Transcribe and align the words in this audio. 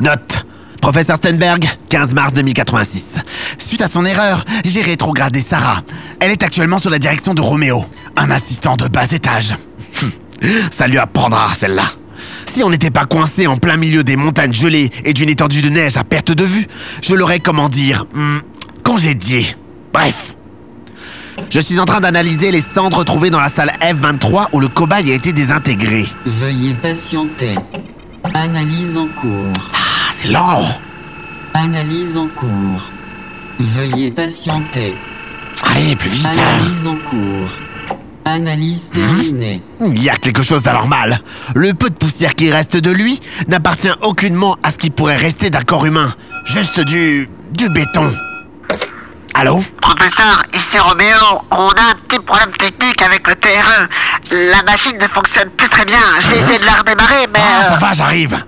Note. 0.00 0.46
Professeur 0.80 1.16
Stenberg, 1.16 1.68
15 1.90 2.14
mars 2.14 2.32
2086. 2.32 3.16
Suite 3.58 3.82
à 3.82 3.88
son 3.88 4.06
erreur, 4.06 4.44
j'ai 4.64 4.80
rétrogradé 4.80 5.40
Sarah. 5.40 5.82
Elle 6.20 6.30
est 6.30 6.42
actuellement 6.42 6.78
sur 6.78 6.88
la 6.90 6.98
direction 6.98 7.34
de 7.34 7.42
Roméo, 7.42 7.84
un 8.16 8.30
assistant 8.30 8.76
de 8.76 8.88
bas 8.88 9.04
étage. 9.04 9.56
Ça 10.70 10.86
lui 10.86 10.96
apprendra, 10.96 11.52
celle-là. 11.54 11.84
Si 12.52 12.64
on 12.64 12.70
n'était 12.70 12.90
pas 12.90 13.04
coincé 13.04 13.46
en 13.46 13.58
plein 13.58 13.76
milieu 13.76 14.02
des 14.02 14.16
montagnes 14.16 14.52
gelées 14.54 14.90
et 15.04 15.12
d'une 15.12 15.28
étendue 15.28 15.60
de 15.60 15.68
neige 15.68 15.98
à 15.98 16.04
perte 16.04 16.32
de 16.32 16.44
vue, 16.44 16.66
je 17.02 17.14
l'aurais, 17.14 17.40
comment 17.40 17.68
dire, 17.68 18.06
hmm, 18.14 18.38
congédié. 18.82 19.46
Bref. 19.92 20.34
Je 21.50 21.60
suis 21.60 21.78
en 21.78 21.84
train 21.84 22.00
d'analyser 22.00 22.52
les 22.52 22.60
cendres 22.60 23.04
trouvées 23.04 23.30
dans 23.30 23.40
la 23.40 23.48
salle 23.48 23.72
F23 23.82 24.48
où 24.52 24.60
le 24.60 24.68
cobaye 24.68 25.12
a 25.12 25.14
été 25.14 25.32
désintégré. 25.32 26.06
Veuillez 26.26 26.74
patienter. 26.74 27.54
Analyse 28.34 28.96
en 28.96 29.06
cours. 29.06 29.79
C'est 30.22 30.28
lent. 30.28 30.62
Analyse 31.54 32.18
en 32.18 32.26
cours. 32.28 32.90
Veuillez 33.58 34.10
patienter. 34.10 34.94
Allez, 35.64 35.96
plus 35.96 36.10
vite. 36.10 36.26
Analyse 36.26 36.86
en 36.86 36.96
cours. 36.96 37.48
Analyse 38.26 38.90
terminée. 38.90 39.62
Il 39.80 40.02
y 40.02 40.10
a 40.10 40.16
quelque 40.16 40.42
chose 40.42 40.62
d'anormal. 40.62 41.16
Le 41.54 41.72
peu 41.72 41.88
de 41.88 41.94
poussière 41.94 42.34
qui 42.34 42.52
reste 42.52 42.76
de 42.76 42.90
lui 42.90 43.18
n'appartient 43.48 43.88
aucunement 44.02 44.58
à 44.62 44.70
ce 44.70 44.76
qui 44.76 44.90
pourrait 44.90 45.16
rester 45.16 45.48
d'un 45.48 45.62
corps 45.62 45.86
humain. 45.86 46.12
Juste 46.44 46.80
du... 46.80 47.26
du 47.52 47.70
béton. 47.70 48.12
Allô? 49.32 49.62
Professeur, 49.80 50.42
ici 50.52 50.78
Roméo, 50.78 51.16
on 51.50 51.68
a 51.68 51.92
un 51.92 51.94
petit 52.06 52.18
problème 52.18 52.52
technique 52.58 53.00
avec 53.00 53.26
le 53.26 53.36
TRE. 53.36 53.88
La 54.34 54.62
machine 54.64 54.98
ne 55.00 55.08
fonctionne 55.08 55.48
plus 55.56 55.70
très 55.70 55.86
bien. 55.86 56.02
J'ai 56.20 56.40
essayé 56.40 56.58
de 56.58 56.66
la 56.66 56.74
redémarrer, 56.74 57.26
mais... 57.32 57.40
Ah, 57.40 57.64
euh, 57.64 57.68
ça 57.70 57.76
va, 57.76 57.94
j'arrive. 57.94 58.44